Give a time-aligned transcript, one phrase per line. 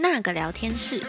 [0.00, 1.02] 那个聊天室。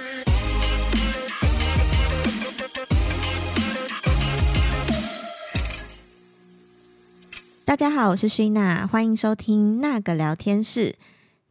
[7.65, 10.96] 大家好，我是 Sheena，欢迎收听那个聊天室。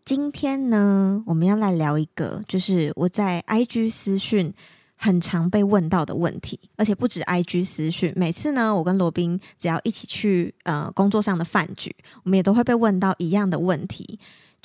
[0.04, 4.52] 今天呢，我们要来聊一个，就是我在 IG 私讯
[4.96, 11.94] 很常被问到的问题，而且不止 IG 私讯，每次呢，我跟罗宾只要一起去呃工作上的饭局，
[12.24, 14.18] 我们也都会被问到一样的问题。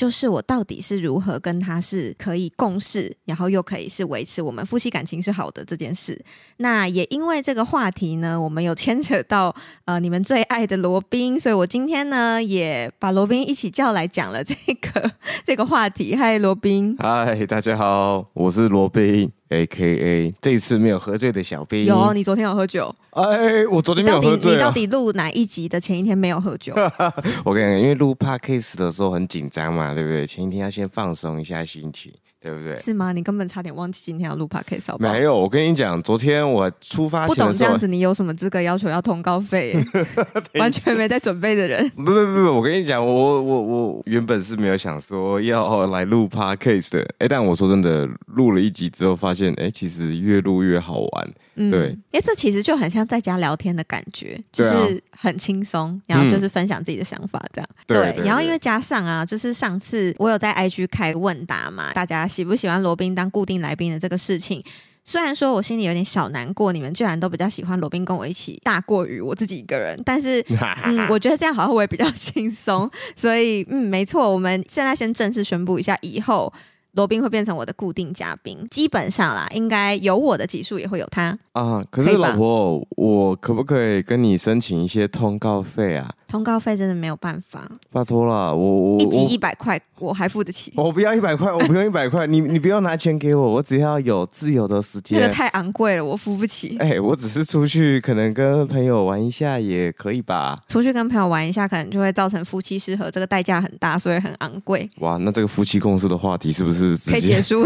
[0.04, 6.22] 就是我到底是如何跟他是可以共事，然后又可以是维持我们夫妻感情是好的这件事。
[6.58, 15.10] 那也因为这个话题呢，我们有牵扯到呃你们最爱的罗宾，所以我今天呢也把罗宾一起叫来讲了这个
[15.46, 16.14] 这个话题。
[16.18, 16.98] 嗨，罗宾。
[17.00, 19.32] 嗨，大家好，我是罗宾。
[19.54, 22.94] A K A 这次没有喝醉的小兵，有，你昨天有喝酒？
[23.12, 24.54] 哎，我昨天没有喝醉。
[24.54, 26.74] 你到底录哪一集的前一天没有喝酒？
[27.46, 30.26] 我跟你讲，因为录 Podcast 的时候很紧张嘛，对不对？
[30.26, 32.12] 前一天要先放松一下心情。
[32.44, 32.78] 对不对？
[32.78, 33.14] 是吗？
[33.14, 34.98] 你根本差点忘记今天要录 podcast。
[35.00, 39.74] 没有，我跟你讲，昨天我出发前不懂这样子，你有什么资格要求要通告费？
[40.60, 41.88] 完全没在准备的人。
[41.96, 47.16] 不不不不，我跟你讲，我我我原本是没有想说要来录 podcast 的。
[47.20, 51.34] 哎，但我说真的，录了一集之后，发现哎，其实越录越好玩。
[51.56, 57.70] 嗯、对，哎，这其实就很像在家聊天的感觉，就是很轻松，然后就是分享自己的想法这样。
[57.86, 62.28] 对，然后因为加上啊，就是上次我有在 IG 开问答嘛，大家。
[62.34, 64.64] 喜不喜欢罗宾当固定来宾的这个事情，
[65.06, 70.02] 虽然说我心里有点小难过，你们居然都比较喜欢罗宾跟我一起，大过于我自己一个人。
[70.04, 70.44] 但是，
[70.84, 76.52] 嗯，我觉得这样好像我也比较轻松，所以，嗯，没错，我们现在先正式宣布一下，以后。
[76.94, 81.84] 罗宾会变成我的固定嘉宾，基本上啦，应该有我的集数也会有他啊。
[81.90, 86.14] 可是老婆，我可不可以跟你申请一些通告费啊？
[86.28, 90.74] 通告费真的没有办法，拜托了，我我一集一百块，我还付得起。
[90.76, 95.20] 我不要一百块，我不用 一百块，你你不要拿钱给我，我只要有自由的时间。
[95.20, 96.76] 这个太昂贵了，我付不起。
[96.80, 100.60] 哎，我只是出去，可能跟朋友玩一下也可以吧？
[100.68, 104.90] 出去跟朋友玩一下，可能就会造成夫妻失和，这个代价很大，所以很昂贵。
[105.02, 106.83] 哇，那这个夫妻共事的话题是不是？
[107.10, 107.66] 可以结束，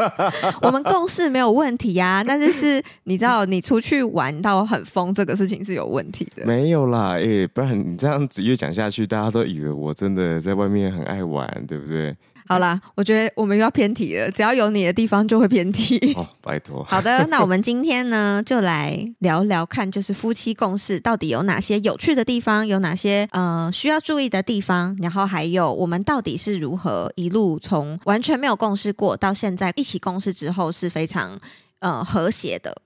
[0.62, 6.44] 我们共事没有问题呀、啊，但是是，你知道，你出去玩到很疯，这个事情是有问题的。
[6.46, 12.16] 没有啦，哎、欸，不然你这样子越讲下去，大家都以为我真的在外面很爱玩，对不对？
[12.48, 14.30] 好啦，我觉得我们又要偏题了。
[14.30, 15.98] 只要有你的地方，就会偏题。
[16.14, 16.84] 哦，拜托。
[16.88, 31.38] 好的，那我们今天呢，就来聊聊看，就是夫妻共事到底有哪些有趣的地方，有哪些呃需要注意的地方，然后还有我们到底是如何一路从完全没有共事过，到现在一起共事之后是非常
[31.80, 32.76] 呃和谐的。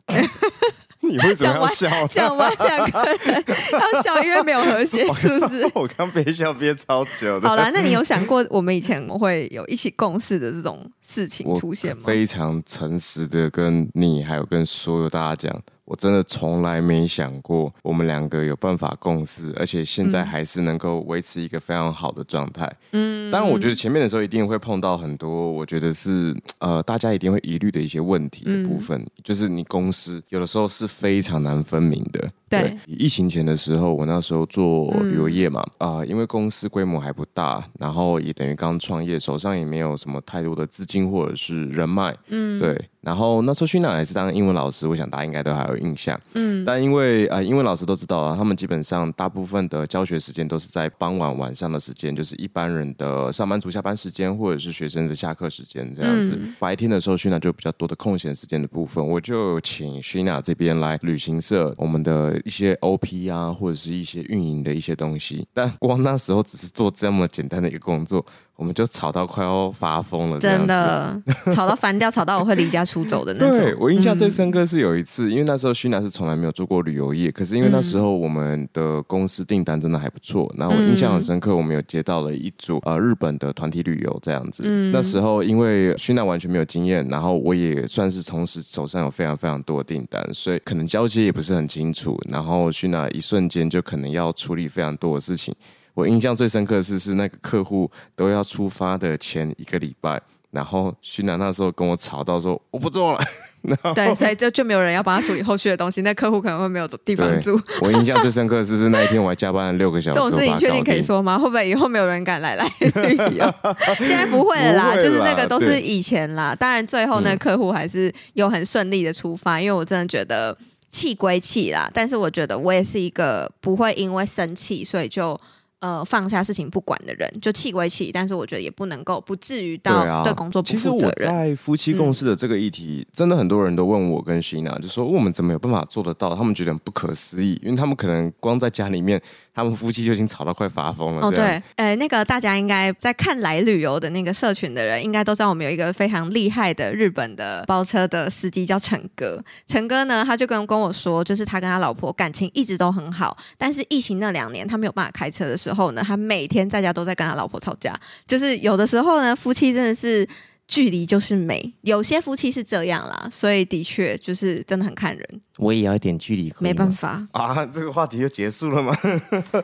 [1.09, 1.89] 你为什么要笑？
[2.09, 5.67] 讲完两个人要笑，因为没有和谐， 是不是？
[5.75, 7.49] 我刚憋笑憋超久的。
[7.49, 12.03] 好啦，那你有想过我们以前会有一起共事的这种事情出现吗？
[12.07, 15.63] 非常诚实的跟你还有跟所有大家讲。
[15.91, 22.73] 我真的从来没想过我们两个有办法共事，而且现在还是能够维持一个非常好的状态。
[22.93, 32.31] 嗯，当然，我觉得前面的时候一定会碰到很多，我觉得是呃，大家一定会疑虑的一些问题的部分，嗯、就是你公司有的时候是非常难分明的。
[32.51, 42.15] 对，对，疫情前的时候，我那时候做旅游业嘛，啊、嗯呃，因为公司规模还不大，然后也等于刚创业，手上也没有什么太多的资金或者是人脉。
[42.29, 42.77] 嗯，对。
[43.01, 46.21] 然后那时候去哪还是当英文老师，我想大家应该都还有印象。
[46.35, 56.37] 嗯，但因为啊、呃，英文老师都知道啊，他们基本上大部分的教学时间都是在傍晚晚上的时间，就是一般人的上班族下班时间，或者是学生的下课时间这样子。
[56.39, 65.47] 嗯、白天的时候，Sheena 就比较多的空闲时间的部分，我就请 Sheena 这边来旅行社我们的一些 OP 啊，或者是一些运营的一些东西。
[65.53, 68.25] 但光那时候只是做这么简单的一个工作。
[68.61, 71.19] 我们就吵到快要发疯了，真的
[71.55, 73.57] 吵到翻掉，吵到我会离家出走的那种。
[73.59, 84.63] 对，我印象最深刻是有一次，嗯、因为那时候 Sheena 是从来没有做过旅游业，可是因为那时候我们的公司订单真的还不错，那、嗯、我印象很深刻，我们有接到了一组呃日本的团体旅游这样子。
[84.67, 95.55] 嗯、那时候因为 Sheena 完全没有经验，然后我也算是同时手上有非常非常多的订单，所以可能交接也不是很清楚，然后 Sheena 一瞬间就可能要处理非常多的事情。
[95.95, 100.21] 我印象最深刻的是，是那个客户都要出发的前一个礼拜，
[100.51, 103.21] 然后 Sheena 那时候跟我吵到说我不做了，
[103.95, 107.61] 对，所以就就没有人要帮他处理后续的东西，那客户可能会没有地方住。
[107.83, 110.19] 我印象最深刻的是，是那一天我还加班了六个小时。
[110.19, 111.39] 这种事情确定可以说吗？
[111.39, 113.55] 会不会以后没有人敢来来 旅游？
[113.99, 116.55] 现在不会了啦，就是那个都是以前啦。
[116.55, 120.57] 当然最后那个客户还是有很顺利的出发，因为我真的觉得
[120.89, 125.41] 气归气啦，但是我觉得我也是一个不会因为生气所以就。
[125.81, 131.15] 呃放下事情不管的人，就气归气，但是我觉得也不能够不至于到对工作不负责任。
[131.17, 136.35] 其实我在夫妻共事的这个议题，嗯、真的很多人都问我跟希娜，就说我们怎么有办法做得到？
[136.35, 139.21] 他们觉得很不可思议，因为他们可能光在家里面。
[139.53, 141.27] 他们夫妻就已经吵到快发疯了。
[141.27, 149.43] 哦，对，呃，那个大家应该在看来旅游的那个社群的人，应该都知道我们有一个非常厉害的日本的包车的司机叫陈哥。
[149.67, 157.99] 陈哥呢，他就跟跟我说，就是他跟他老婆感情一直都很好，但是疫情那两年他没有办法开车的时候呢，他每天在家都在跟他老婆吵架。
[158.27, 160.29] 就是有的时候呢，夫妻真的是。
[160.73, 165.29] 距离就是美，有些夫妻是这样啦，所以的确就是真的很看人。
[165.57, 168.97] 我也要一点距离，没办法啊，这个话题就结束了吗？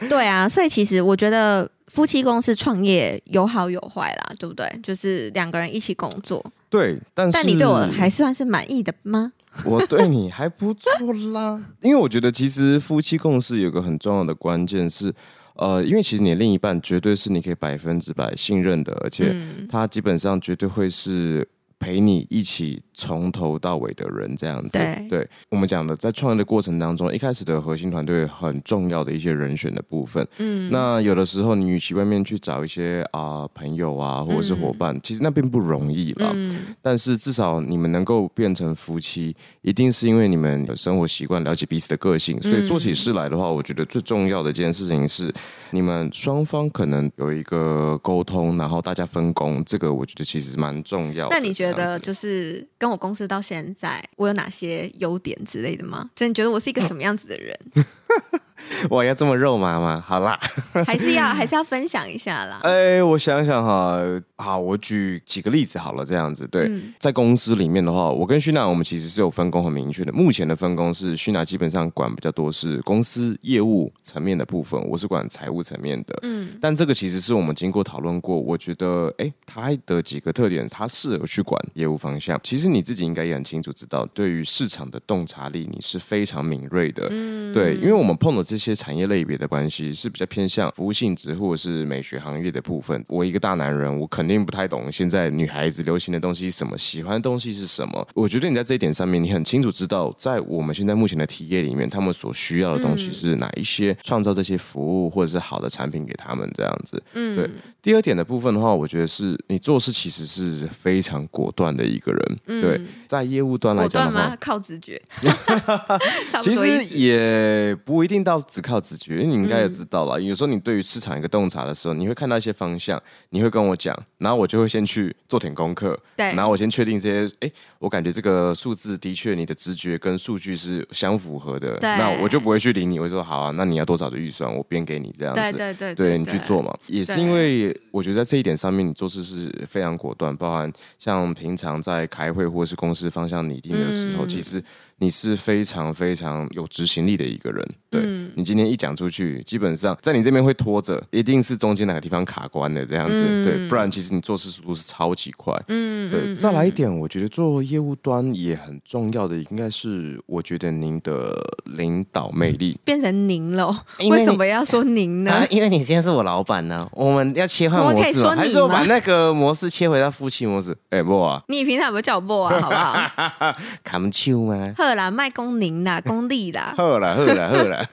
[0.09, 4.69] 对啊，所以其实我觉得夫妻公司创业有好有坏啦，对不对？
[4.83, 6.45] 就是两个人一起工作。
[6.69, 9.31] 对，但是但你对我还算是满意的吗？
[9.63, 10.91] 我对你还不错
[11.33, 15.15] 啦，因为我觉得其实夫妻共事有个很重要的关键是。
[15.59, 19.35] 呃，因为其实你的另一半绝对是你可以百分之百信任的，而且
[19.69, 21.47] 他基本上绝对会是
[21.79, 22.83] 陪你一起。
[22.99, 45.31] 从头到尾的人这样子，对，对我们讲的，在创业的过程当中，一开始的核心团队很重要的一些人选的部分，嗯，那有的时候你与其外面去找一些啊、呃、朋友啊或者是伙伴，嗯、其实那并不容易了，嗯，但是至少你们能够变成夫妻，一定是因为你们的生活习惯，了解彼此的个性，所以做起事来的话，我觉得最重要的一件事情是，
[45.73, 51.37] 你们双方可能有一个沟通，然后大家分工，这个我觉得其实蛮重要的。
[51.37, 51.66] 那你觉得
[51.99, 52.67] 就是？
[52.79, 56.11] 跟我公司到现在，我有哪些优点之类的吗？
[56.15, 57.59] 就你觉得我是一个什么样子的人？
[58.91, 60.03] 我要这么肉麻吗？
[60.07, 60.39] 好啦，
[60.87, 62.61] 还是要还是要分享一下啦。
[62.65, 63.99] 哎，我想想哈，
[64.37, 70.13] 好，我举几个例子好了，这样子对，嗯、在公司里面的话，我跟徐娜我们其实是有分工很明确的。
[70.13, 76.17] 目前的分工是徐娜基本上管比较多是公司业务层面的部分，我是管财务层面的。
[76.23, 82.39] 嗯，但这个其实是我们经过讨论过，我觉得哎，他的几个特点，他适合去管业务方向。
[82.43, 87.09] 其实你自己应该也很清楚知道，对于市场的洞察力，你是非常敏锐的。
[87.11, 88.77] 嗯，对，因为我们碰到这些。
[88.77, 93.03] 产业类别的关系是比较偏向服务性质或者是美学行业的部分。
[93.09, 98.09] 我一个大男人，我肯定不太懂现在女孩子流行的东西是什么，喜欢的东西是什么。
[98.15, 107.03] 我觉得你在这一点上面，你很清楚知道，在我们现在目前的体验里面，他们所需要的东西是哪一些，创造这些服务或者是好的产品给他们这样子。
[107.15, 107.51] 嗯，对。
[107.83, 112.39] 第二点的部分的话，我觉得是你做事其实是非常果断的一个人。
[112.47, 115.01] 嗯、对，在业务端来讲的话，靠直觉。
[116.43, 118.77] 其实也不一定到只靠。
[118.87, 120.21] 直觉，因为你应该也知道了。
[120.21, 136.75] 有时候你对于市场一个洞察的时候，你会看到一些方向，你会跟我讲，然后我就会先去做点功课，对，然后我先确定这些，哎，我感觉这个数字的确你的直觉跟数据是相符合的，对，那我就不会去理你，我就说好啊，那你要多少的预算，我编给你这样子，对对对，对，对你去做嘛。
[136.87, 144.63] 也是因为我觉得在这一点上面，你做事是非常果断，包含像平常在开会或者是公司方向拟定的时候，其实。
[144.99, 156.35] 你是非常非常有执行力的一个人，对、嗯、你今天一讲出去，基本上在你这边会拖着，一定是中间哪个地方卡关的这样子，嗯、对，不然其实你做事速度是超级快，嗯，对。
[156.35, 165.33] 再来一点，我觉得做业务端也很重要的，应该是我觉得您的领导魅力变成您了，为什么要说您呢？
[165.33, 170.73] 啊，因为你今天是我老板呢，我们要切换模式，还是我把那个模式切回到夫妻模式？
[170.91, 172.59] 哎、欸，不啊，你平常有没有叫我不啊？
[172.61, 173.57] 好不好？
[173.83, 174.73] 砍秋吗？
[174.77, 177.87] 好啦，卖功您啦，功力啦，好啦，好啦，好啦。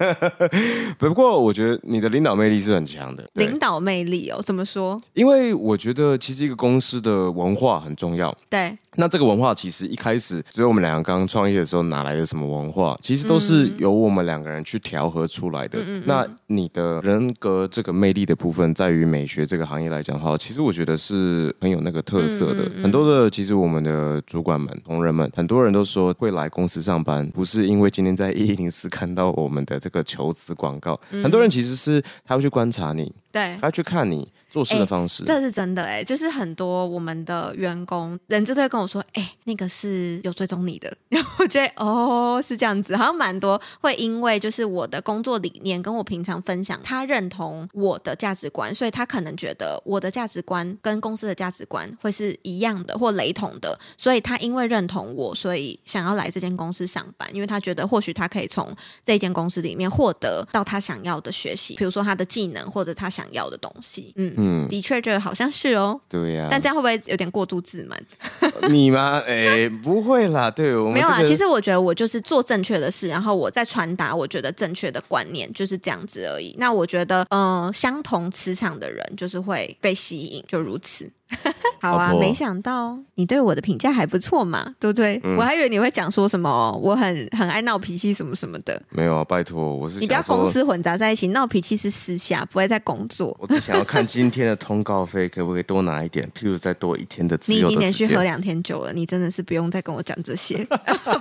[0.99, 3.23] 不过我觉得你的领导魅力是很强的。
[3.33, 4.99] 领导魅力哦，怎么说？
[5.13, 8.35] 因为我觉得其实一个公司的文化很重要。
[8.49, 8.77] 对。
[8.95, 12.95] 那这个文化其实一开始，只有我们两个刚创业的时候，哪来的什么文化？
[13.01, 15.79] 其实都是由我们两个人去调和出来的。
[15.83, 22.69] 嗯、那你的人格这个魅力的部分，在于美学这个行业来讲的话，其实我觉得是很有那个特色的。
[22.83, 27.27] 很多的，其实我们的主管们、同仁们，很多人都说会来公司上班。
[27.31, 34.31] 不是因为今天在 一零四看到我们的这个求职广告，嗯、很多人其实是他会去观察你，对，他会去看你。
[34.53, 58.71] 做事的方式，这是真的哎、欸，就是很多我们的员工，人资都会跟我说，哎、欸，那个是有追踪你的，然 后我觉得哦，是这样子，好像蛮多会因为就是我的工作理念跟我平常分享，他认同我的价值观，所以他可能觉得我的价值观跟公司的价值观会是一样的或雷同的，所以他因为认同我，所以想要来这间公司上班，因为他觉得或许他可以从
[59.03, 64.42] 这间公司里面获得到他想要的学习，比如说他的技能或者他想要的东西，嗯。
[64.43, 65.99] 嗯，的确，这好像是哦。
[66.09, 66.47] 对呀、啊。
[66.51, 68.01] 但这样会不会有点过度自满？
[68.69, 69.21] 你吗？
[69.25, 70.51] 哎、欸，不会啦。
[70.51, 71.23] 对，我没有啦。
[71.23, 76.55] 其实我觉得我就是做正确的事，然后我在传达我觉得正确的观念，就是这样子而已。
[76.59, 81.09] 那我觉得，嗯、呃，相同磁场的人就是会被吸引，就如此。
[81.81, 85.19] 好啊，没想到你对我的评价还不错嘛，对不对？
[85.23, 88.81] 嗯、我还以为你会讲说什么我很很爱闹脾气什么什么的。
[88.89, 93.35] 没有啊，拜托，我是你不要公私混杂在一起，闹脾气是私下，不会在工作。
[93.39, 97.43] 我只想要看今天的通告费可不可以多拿一点，譬如再多一天的的。
[97.47, 100.63] 你已经连续喝两天酒了，你真的是不用再跟我讲这些，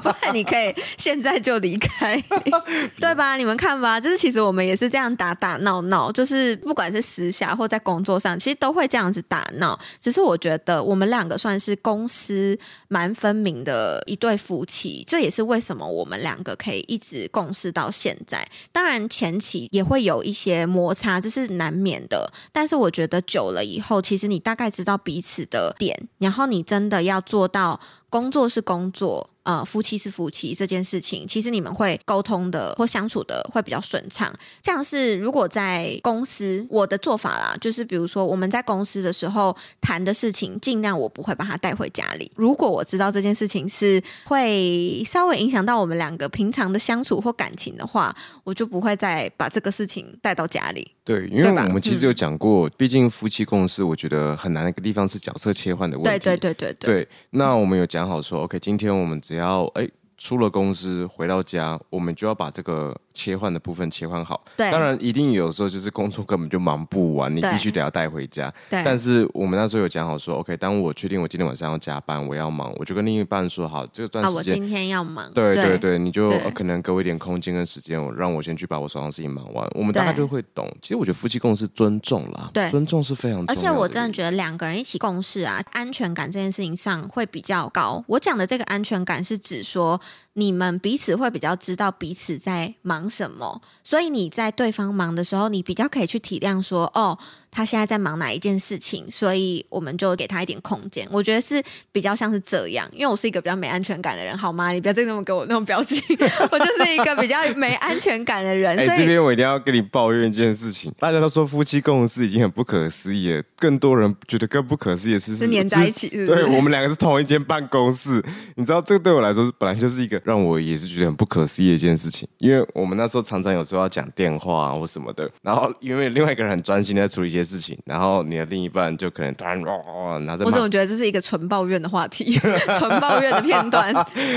[0.02, 2.22] 不然你可以现在就离开，
[3.00, 3.36] 对吧？
[3.36, 9.76] 你们看吧，就是其实我们也是这样打打闹闹，就是不管是私下或在工作上，其实都会这样子打闹。
[10.00, 12.58] 只是我觉得我们两个算是公私
[12.88, 18.48] 蛮分明的一对夫妻，这也是为什么我们两个可以一直共事到现在。
[18.70, 22.32] 当然前期也会有一些摩擦，这是难免的。
[22.52, 29.28] 但是我觉得久了以后，其实你大概知道彼此的点，然后你真的要做到工作是工作。
[29.44, 34.32] 呃，夫妻是夫妻这件事情，其实你们会沟通的或相处的会比较顺畅。
[34.62, 42.30] 像是如果在公司，我的做法啦，就是比如说我们在公司的时候谈的事情，尽量我不会把它带回家里。
[42.36, 50.92] 如果我知道这件事情是会稍微影响到我们两个平常的相处或感情的话，我就不会再把这个事情带到家里。
[51.04, 56.10] 对，因为我们其实有讲过，毕竟夫妻共事，我觉得很难的一个地方是角色切换的问题。
[56.10, 57.04] 对对对对对。
[57.04, 59.88] 对，那我们有讲好说，OK，今天我们只要哎。
[60.22, 64.40] 出了公司回到家，我们就要把这个切换的部分切换好。
[64.56, 68.48] 对，当然一定有时候就是工作根本就忙不完，你必须得要带回家。
[68.70, 75.28] 对，但是我们那时候有讲好说，OK，当我确定我今天晚上要加班，我要忙，我就跟另一半说好，这段时间、啊、我今天要忙。
[75.32, 80.72] 对对对，你就可能给我一点空间跟时间，我让我先去把我手上的事情忙完，我们大家就会懂。
[80.80, 83.52] 其实我觉得夫妻共事尊重啦，对，尊重是非常重要的。
[83.52, 88.04] 而且我真的觉得两个人一起共事啊，安全感这件事情上会比较高。
[88.06, 90.00] 我讲的这个安全感是指说。
[90.34, 97.18] 你们彼此会比较知道彼此在忙什么，所以你在对方忙的时候，你比较可以去体谅说，哦。
[97.54, 101.06] 他现在在忙哪一件事情，所以我们就给他一点空间。
[101.10, 104.72] 我觉得是比较像是这样，因为我是一个比较没安全感的人，好吗？
[104.72, 106.02] 你不要再那么给我那种表情，
[106.50, 108.78] 我就是一个比较没安全感的人。
[108.78, 116.26] 哎、所以这边我一定要跟你抱怨一件事情，大家都说夫妻共事已经很不可思议了，更多人觉得更不可思议的是是黏在一起是是？
[116.26, 118.20] 对，我们两个是同一间办公室，
[118.56, 128.22] 你知道这个对我来说是本来就是一个让我也是觉得很不可思议的一件事情，因为我们那时候常常有时候要讲电话啊或什么的，然后因为另外一个人很专心在处理一些事情，然后。
[128.32, 130.44] 你的另一半就可能突然哇，拿着。
[130.46, 132.32] 我总觉得这是一个纯抱怨的话题，
[132.78, 133.92] 纯抱怨的片段。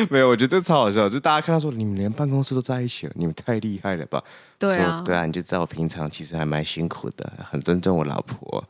[0.09, 4.21] 没有，我觉得这超好笑，就大家看到说，你们连办公室都在一起了，你们太厉害了吧？
[4.57, 8.63] 对啊，对啊，你就知道我平常其实还蛮辛苦的，很尊重我老婆。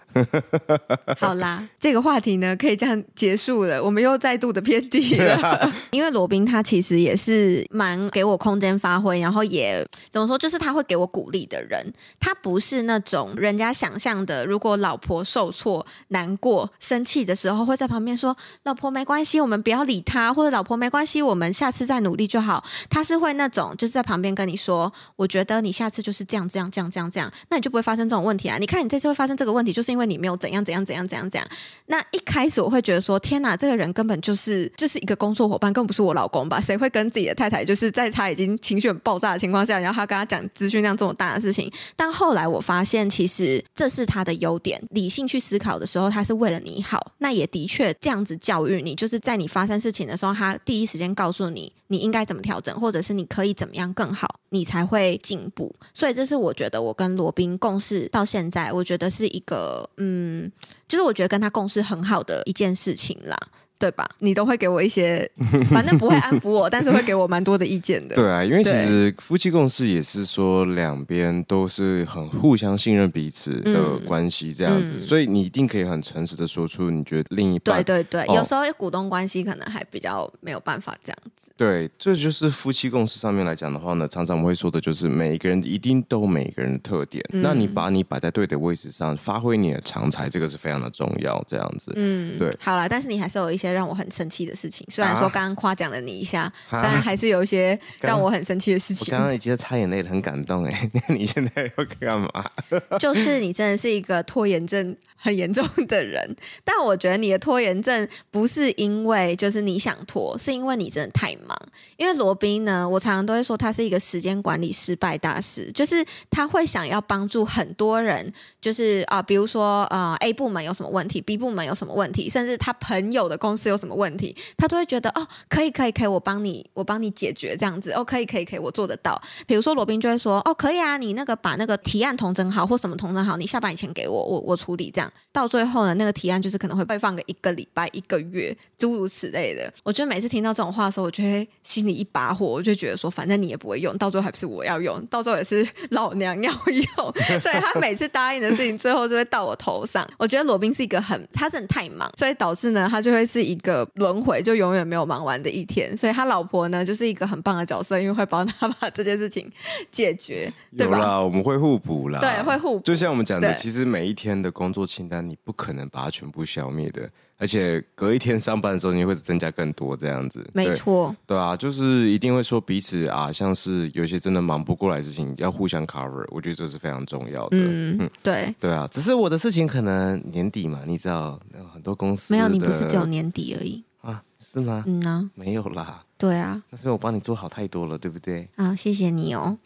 [1.19, 5.35] 好啦，这个话题呢可以这样结束了，我们又再度的偏题了。
[5.35, 11.93] 啊、 因为罗宾他其实也是蛮给我空间发挥，然后也怎么说，就是他会给我鼓励的人。
[12.19, 28.57] 他不是那种人家想象的，如果老婆受挫、难过、生气的时候，会在旁边说：“老婆没关系，我们不要理他。”或者“老婆没关系，我们下次再努力就好。”他是会那种，就是在旁边跟你说：“我觉得你。”下次就是这样，这样，这样，这样，这样，那你就不会发生这种问题啊！
[28.57, 31.47] 你看，你这次会发生这个问题，就是因为你没有怎样，怎样，怎样，怎样，怎样。
[31.87, 36.59] 那一开始我会觉得说，天哪，这个人根本就是就是一个工作伙伴，根本不是我老公吧？
[36.61, 41.71] 谁会跟自己的太太，就是在他已经情绪爆炸的情况下，然后他跟他讲资讯量这么大的事情？
[41.95, 44.81] 但后来我发现，其实这是他的优点。
[44.91, 47.11] 理性去思考的时候，他是为了你好。
[47.17, 51.73] 那也的确这样子教育你，就是在你发生事情的时候，他第一时间告诉你。
[51.87, 55.64] 你应该怎么调整，或者是你可以怎么样更好，你才会进步。
[55.93, 60.51] 所以这是我觉得我跟罗宾共事到现在，我觉得是一个嗯，
[60.87, 63.37] 就是我觉得跟他共事很好的一件事情啦。
[63.77, 64.09] 对吧？
[64.19, 65.29] 你都会给我一些，
[65.69, 68.15] 反正不会安抚我， 但是会给我蛮多的意见的。
[68.15, 77.83] 对啊，因为其实夫妻共事也是说两边都是很互相信任彼此的关系这样子，嗯、所以你一定可以很诚实的说出你觉得另一半。
[77.83, 81.51] 对对对，哦、有时候股东关系可能还比较没有办法这样子。
[81.57, 91.43] 对，这就是夫妻共事上面来讲的话呢，常常我们会说的就是每一个人一定都有每一个人的特点，嗯、那你把你摆在对的位置上，发挥你的长才，这个是非常的重要。
[91.45, 92.49] 这样子，嗯，对。
[92.59, 93.64] 好了，但是你还是有一些。
[93.67, 94.85] 些让我很生气的事情。
[94.89, 99.11] 虽然说刚刚夸奖了你一下，啊、但还是有一些让我很生气的事情。
[99.11, 100.91] 刚刚已经擦眼泪了，很感动哎。
[100.93, 102.29] 那 你现在要干嘛？
[102.99, 111.57] 就是你真的是一个拖延症很严重的人，但我觉得你的拖延症不是因为就是你想拖，是因为你真的太忙。
[111.97, 118.31] 因为罗宾呢，我常常都会说他是一个时间管理失败大师，就是他会想要帮助很多人，
[118.61, 129.17] 就是啊、呃，比如说呃 A 部门有什么问题，B 部门有什么问题，甚至他朋友的公司有什么问题，他都会觉得哦，可以可以可以，我帮你我帮你解决这样子，哦，可以可以可以，我做得到。
[129.47, 135.09] 比如说罗宾就会说哦，可以啊，你那个把那个提案同整好或什么同整好，你下班以前给我，我我处理这样。
[135.31, 139.71] 到最后呢，那个提案就是可能会被放个一个礼拜、一个月，诸如此类的。
[139.83, 147.13] 我觉得每次听到这种话的时候，我就会心里一把火，我就觉得说，反正你也不会用，到最后还不是我要用，到最后也是老娘要用。
[147.39, 150.05] 所以他每次答应的事情，最后就会到我头上。
[150.17, 155.95] 我觉得罗宾是一个很，他是很太忙，所以导致呢，他就会是一个轮回，就永远没有忙完的一天。
[155.95, 159.49] 所以他老婆呢，就是一个很棒的角色，因为会帮他把这件事情
[159.91, 162.83] 解决，对啦，我们会互补啦，对，会互补。
[162.83, 167.09] 就像我们讲的，其实每一天的工作清单，你不可能把它全部消灭的。
[167.37, 170.45] 而且隔一天上班的时候，你会增加更多这样子。
[170.53, 177.57] 没错，对啊，就是一定会说彼此啊，像是有些真的忙不过来的事情，要互相 cover，我觉得这是非常重要的。
[177.57, 181.39] 嗯，嗯对，对啊，只是我的事情可能年底嘛，你知道，
[181.73, 184.21] 很多公司没有，你不是只有年底而已啊？
[184.39, 184.83] 是吗？
[184.85, 186.03] 嗯呢，没有啦。
[186.17, 188.47] 对啊，那是我帮你做好太多了，对不对？
[188.55, 189.57] 啊，谢谢你哦。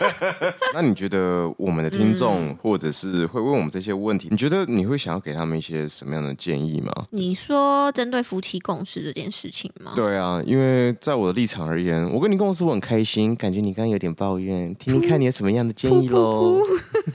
[0.74, 6.92] 那你觉得我们的听众，或者是会问我们这些问题，嗯、你觉得你会想要给他们一些什么样的建议吗？
[7.10, 9.92] 你说针对夫妻共事这件事情吗？
[9.94, 16.60] 对啊，因为在我的立场而言，我跟你共事我很开心，感觉你刚刚有点抱怨，听听看你有什么样的建议喽。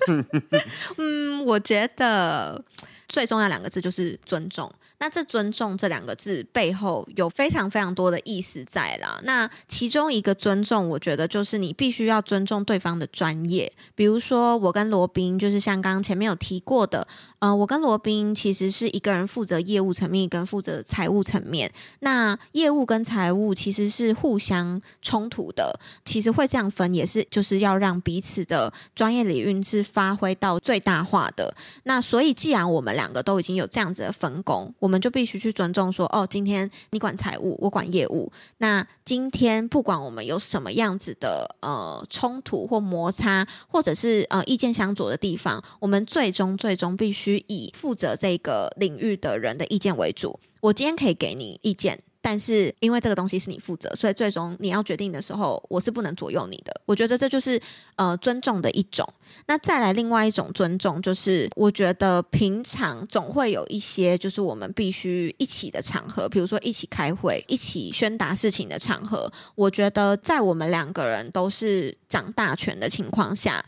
[0.97, 2.63] 嗯，我觉得
[3.07, 4.71] 最重要两个字就是尊重。
[5.01, 9.19] 那这尊重这两个字背后有非常非常多的意思在啦。
[9.23, 13.73] 那其中一个尊重，我觉得就是你必须要尊重对方的专业。
[13.95, 17.07] 比如说，我跟罗宾就是像刚刚前面有提过的，
[17.39, 21.73] 呃，我跟罗宾其实是一个人负责业务层面，跟负责财务层面。
[22.01, 25.79] 那业务跟财务其实是互相冲突的。
[26.05, 31.55] 其实会这样分，也是就是要让彼此的专业领域是发挥到最大化的。
[31.85, 38.29] 那所以，既然我们两个都已经有这样子的分工，我我们就必须去尊重说，哦，今天你管财务，我管业务。
[38.57, 50.37] 那今天不管我们有什么样子的呃冲突或摩擦，或者是呃意见相左的地方，我们最终最终必须以负责这个领域的人的意见为主。
[50.59, 51.97] 我今天可以给你意见。
[52.21, 56.81] 但是因为这个东西是你负责，所以最终你要决定的时候，我是不能左右你的。
[56.85, 57.59] 我觉得这就是
[57.95, 59.07] 呃尊重的一种。
[59.47, 69.31] 那再来另外一种尊重，就是我觉得平常总会有一些就是我们必须一起的场合，比如说一起开会、一起宣达事情的场合。
[69.55, 73.65] 我觉得在我们两个人都是掌大权的情况下。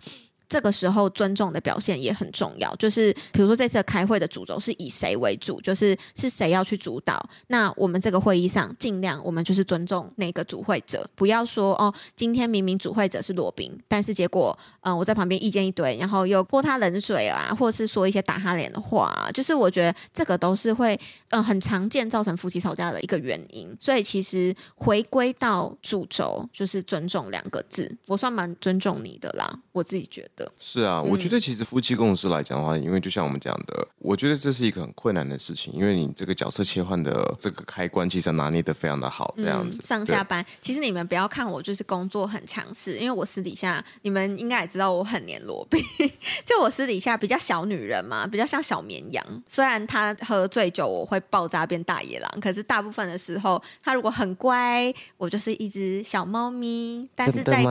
[0.53, 7.27] 这个时候尊重的表现也很重要，就是比如说这次开会的主轴是以谁为主，就是是谁要去主导。
[7.47, 23.75] 那我们这个会议上尽量我们就是尊重那个主会者，不要说哦，今天明明主会者是罗宾，但是结果嗯、我在旁边意见一堆，然后又泼他冷水啊，或是说一些打他脸的话，就是我觉得这个都是会嗯、很常见造成夫妻吵架的一个原因。
[23.79, 30.42] 所以其实回归到主轴就是尊重两个字，我算蛮尊重你的啦，我自己觉得。
[30.59, 39.79] 是啊，我觉得其实夫妻共事来讲的话，因为就像我们讲的，我觉得这是一个很困难的事情，因为你这个角色切换的这个开关，其实拿捏的非常的好，这样子。
[39.81, 45.81] 嗯、上下班，其实你们不要看我就是工作很强势，因为我私底下你们应该也知道我很黏罗宾，
[46.43, 49.23] 就我私底下比较小女人嘛，比较像小绵羊。
[49.47, 57.07] 虽然他喝醉酒我会爆炸变大野狼，可是大部分的时候他如果很乖，我就是一只小猫咪。
[57.15, 57.63] 但是在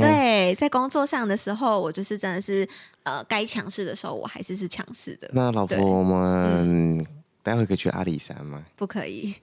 [0.00, 2.07] 对在工作上的时候，我就是。
[2.16, 2.66] 真的是，
[3.02, 5.28] 呃，该强势的时候，我还是是强势的。
[5.34, 7.04] 那老婆，我们
[7.42, 8.62] 待会可以去阿里山吗？
[8.76, 9.34] 不可以。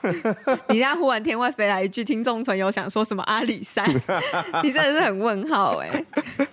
[0.70, 3.88] 你家忽然天外飞来一句，听众朋友想说什么阿里山？
[4.62, 6.04] 你真的是很问号哎。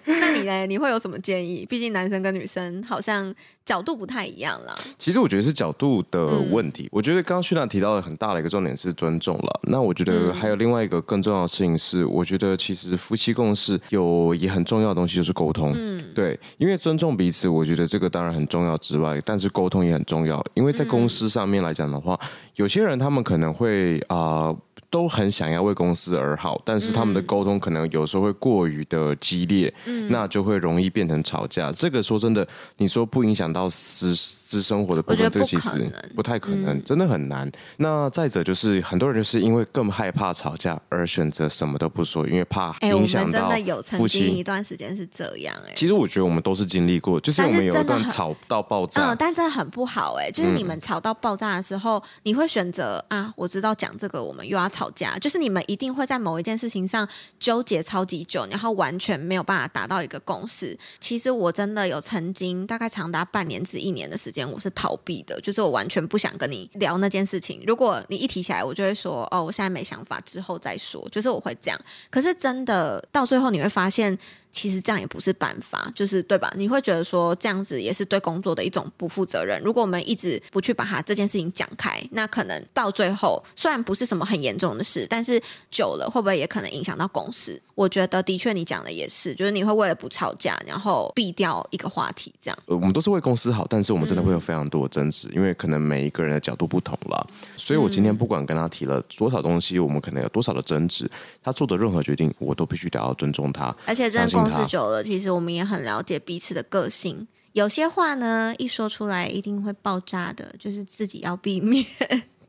[0.06, 0.65] 那你呢？
[0.65, 1.65] 你会有什么建议？
[1.65, 4.78] 毕竟男生跟女生好像角度不太一样啦。
[4.98, 6.84] 其实我觉得是角度的问题。
[6.84, 9.60] 嗯、我觉得刚刚旭娜提到的很大的一个重点是尊重了。
[9.63, 15.74] 那我觉得还有另外一个更重要的事情是，我觉得其实夫妻共事有也很重要的东西就是沟通。
[15.76, 20.44] 嗯，对，因为尊重彼此，我觉得这个当然很重要之外，但是沟通也很重要。
[20.54, 24.17] 因为在公司上面来讲的话，嗯、有些人他们可能会啊。
[24.47, 24.57] 呃
[24.91, 31.71] 都很想要为公司而好，但是他们的沟通可能有时候会过于的激烈，嗯，那就会容易变成吵架。
[31.71, 37.49] 这个说真的，你说不影响到私私生活的部分，这个其实不太可能，真的很难。
[37.77, 43.49] 那再者就是很多人就是因为更害怕吵架而选择什么都不说，因为怕影响到
[43.82, 45.71] 曾经一段时间是这样哎。
[45.73, 50.30] 其实我觉得我们都是经历过，就是我们有一段吵到爆炸，嗯，但真的很不好哎。
[50.30, 55.62] 就是你们吵到爆炸的时候，你会选择啊，我知道讲这个我们又要吵吵架，就是你们。
[55.67, 57.08] 一定会在某一件事情上
[57.39, 60.78] 纠结超级久，然后完全没有办法达到一个共识。
[61.00, 67.63] 其实我真的有曾经大概长达半年至一年的时间，我是逃避的，就是我完全不想跟你聊那件事情。
[67.65, 71.80] 如果你一提起来，我就会说：“哦，我现在没想法，之后再说。”就是我会这样。
[72.10, 74.17] 可是真的到最后，你会发现。
[74.54, 76.52] 其实这样也不是办法，就是对吧？
[76.58, 79.58] 你会觉得说这样子也是对工作的一种不负责任。
[79.63, 87.62] 如果我们一直不去把它这件事情讲开，那可能到最后虽然不是什么很严重的事，但是久了会不会也可能影响到公司？
[87.75, 92.57] 我觉得的确你讲的也是，就是你会为了不吵架，然后避掉一个话题，这样。
[92.65, 97.27] 呃，我们都是为公司好，但是我们真的会有非常多的争执，嗯、因为可能每一个人的角度不同了。
[97.57, 101.10] 所以我今天不管跟他提了多少东西，我们可能有多少的争执，
[101.41, 111.84] 他做的任何决定，我都必须得要尊重他，而且真的公司久了，其实我们也很了解彼此的个性，有些话呢，一说出来一定会爆炸的，就是自己要避免。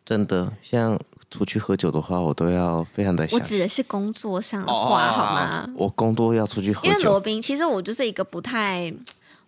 [0.04, 0.98] 真的，像
[1.32, 3.26] 出去喝酒的话，我都要非常的。
[3.32, 5.68] 我指的是工作上的话，哦、好吗？
[5.74, 6.88] 我工作要出去喝酒。
[6.88, 8.92] 因为罗宾，其实我就是一个不太，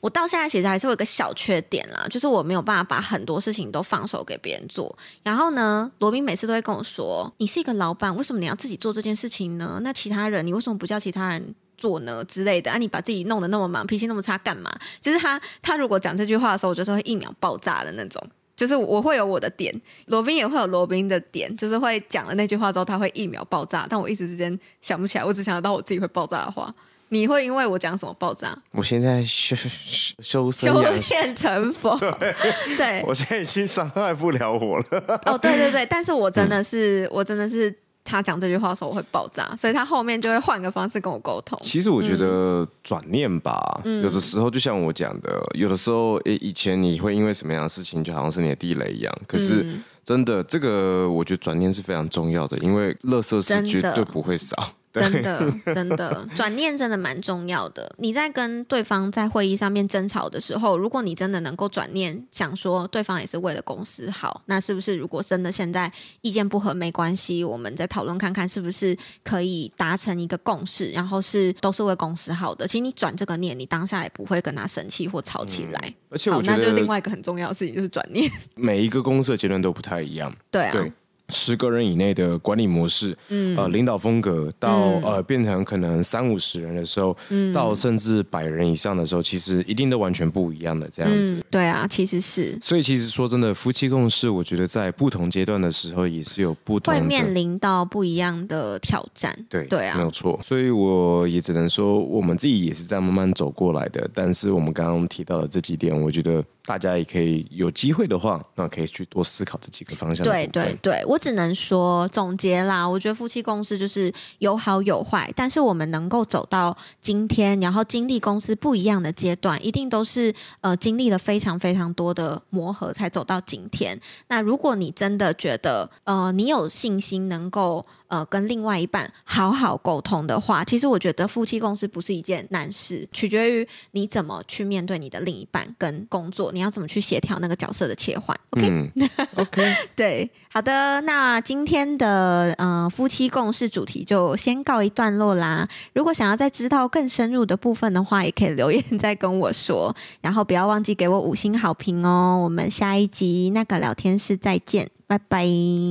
[0.01, 4.97] 我到现在其实还是有一个小缺点啦，就是我没有办法把很多事情都放手给别人做。
[5.23, 9.79] 然后呢，罗宾每次都会跟我说：“你是一个老板，为什么你要自己做这件事情呢？
[9.83, 14.73] 那其他人，你为什么不叫其他人？”做呢之类的啊，你把自己弄得那么忙，脾气那么差干嘛？
[15.01, 18.23] 就是他，他如果讲这句话的时候，我就是会一秒爆炸的那种。
[18.57, 19.75] 就是我会有我的点，
[20.07, 23.87] 罗宾也会有罗宾的点，就是会讲了那句话之后，他会一秒爆炸。
[23.89, 26.75] 但我一时之间想不起来，我只想得到我自己会爆炸的话。
[27.11, 28.57] 你会因为我讲什么爆炸？
[28.73, 29.55] 我现在修
[30.23, 32.35] 修修炼成佛，对，
[32.77, 35.21] 对我现在已经伤害不了我了。
[35.27, 37.73] 哦，对对对，但是我真的是，嗯、我真的是。
[38.05, 41.59] 他讲这句话的时候我会爆炸，所以他后面就会换个方式跟我沟通。
[41.63, 49.19] 其实我觉得转念吧，嗯、有的时候就像我讲的，有的时候诶，以前你会因为什么样的事情，就好像是你的地雷一样。
[49.27, 49.65] 可是
[50.05, 54.55] 真的，这个我觉得转念是非常重要的，因为垃圾是绝对不会少。
[54.95, 57.93] 真的，真的，转念真的蛮重要的。
[57.99, 72.67] 你在跟对方在会议上面争吵的时候，如果你真的能够转念想说，对方也是为了公司好，那是不是如果真的现在意见不合没关系，我们再讨论看看是不是可以达成一个共识，然后是都是为公司好的。
[72.67, 75.81] 其实你转这个念，你当下也不会跟他生气或吵起来。
[75.85, 78.31] 嗯、而且我觉得好，那就是另外一个很重要的事情，就是转念。
[78.55, 80.33] 每一个公司的阶段都不太一样。
[80.51, 80.73] 对啊。
[80.73, 80.93] 对
[81.31, 91.35] 十个人以内的管理模式，嗯，呃，领导风格到、嗯、呃变成可能三五十人的时候，嗯，到甚至百人以上的时候，其实一定都完全不一样的这样子。
[91.35, 92.59] 嗯、对啊，其实是。
[92.61, 99.35] 所以其实说真的，夫妻共事，我觉得在不同阶段的时候也是有不同的，会面临到不一样的挑战。
[99.49, 100.39] 对对啊，没有错。
[100.43, 104.09] 所以我也只能说，我们自己也是在慢慢走过来的。
[104.13, 106.45] 但是我们刚刚提到的这几点，我觉得。
[106.67, 110.25] 大家也可以有机会的话，那可以去多思考这几个方向。
[110.25, 112.89] 对对对，我只能说总结啦。
[112.89, 124.01] 我觉得夫妻共事就是有好有坏，但是我们能够走到今天，然后经历公司不一样的阶段，一定都是呃经历了非常非常多的磨合才走到今天。
[124.29, 136.54] 那如果你真的觉得呃你有信心能够呃跟另外一半好好沟通的话，其实我觉得夫妻共事不是一件难事，取决于你怎么去面对你的另一半跟工作。
[136.55, 139.75] 你要怎么去协调那个角色的切换？OK，OK，、嗯 okay?
[139.97, 145.69] 对，好的，那今天的呃夫妻共事主题就先告一段落啦。
[145.93, 149.95] 如果想要再知道更深入的部分的话，也可以留言再跟我说。
[150.21, 152.41] 然后不要忘记给我五星好评哦。
[152.43, 155.47] 我们下一集那个聊天室再见，拜拜，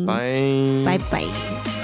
[0.08, 1.83] 拜拜拜。